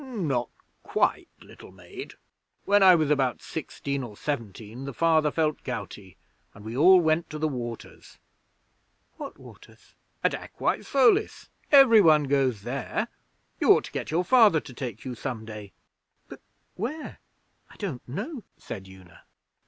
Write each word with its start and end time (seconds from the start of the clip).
'Not 0.03 0.49
quite, 0.81 1.29
little 1.41 1.71
maid. 1.71 2.15
When 2.65 2.81
I 2.81 2.95
was 2.95 3.11
about 3.11 3.39
sixteen 3.43 4.01
or 4.01 4.17
seventeen, 4.17 4.85
the 4.85 4.95
Father 4.95 5.29
felt 5.29 5.63
gouty, 5.63 6.17
and 6.55 6.65
we 6.65 6.75
all 6.75 6.99
went 6.99 7.29
to 7.29 7.37
the 7.37 7.47
Waters.' 7.47 8.17
'What 9.17 9.37
waters?' 9.37 9.93
'At 10.23 10.33
Aquae 10.33 10.81
Solis. 10.83 11.49
Every 11.71 12.01
one 12.01 12.23
goes 12.23 12.63
there. 12.63 13.09
You 13.59 13.73
ought 13.73 13.83
to 13.83 13.91
get 13.91 14.09
your 14.09 14.23
Father 14.25 14.59
to 14.59 14.73
take 14.73 15.05
you 15.05 15.13
some 15.13 15.45
day.' 15.45 15.71
'But 16.27 16.41
where? 16.73 17.19
I 17.69 17.75
don't 17.75 18.01
know,' 18.09 18.43
said 18.57 18.87
Una. 18.87 19.25